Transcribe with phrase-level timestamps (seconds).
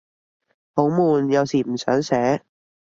[0.73, 2.41] 好悶，有時唔想寫